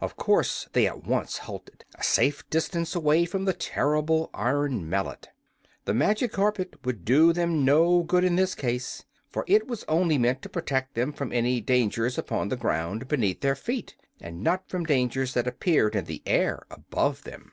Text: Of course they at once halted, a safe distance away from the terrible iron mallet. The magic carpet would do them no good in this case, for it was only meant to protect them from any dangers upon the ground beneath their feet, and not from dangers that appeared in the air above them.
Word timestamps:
Of 0.00 0.16
course 0.16 0.66
they 0.72 0.84
at 0.88 1.04
once 1.04 1.38
halted, 1.38 1.84
a 1.94 2.02
safe 2.02 2.42
distance 2.50 2.96
away 2.96 3.24
from 3.24 3.44
the 3.44 3.52
terrible 3.52 4.28
iron 4.34 4.90
mallet. 4.90 5.28
The 5.84 5.94
magic 5.94 6.32
carpet 6.32 6.74
would 6.84 7.04
do 7.04 7.32
them 7.32 7.64
no 7.64 8.02
good 8.02 8.24
in 8.24 8.34
this 8.34 8.56
case, 8.56 9.04
for 9.30 9.44
it 9.46 9.68
was 9.68 9.84
only 9.86 10.18
meant 10.18 10.42
to 10.42 10.48
protect 10.48 10.94
them 10.94 11.12
from 11.12 11.30
any 11.30 11.60
dangers 11.60 12.18
upon 12.18 12.48
the 12.48 12.56
ground 12.56 13.06
beneath 13.06 13.42
their 13.42 13.54
feet, 13.54 13.94
and 14.20 14.42
not 14.42 14.68
from 14.68 14.86
dangers 14.86 15.34
that 15.34 15.46
appeared 15.46 15.94
in 15.94 16.06
the 16.06 16.20
air 16.26 16.66
above 16.68 17.22
them. 17.22 17.52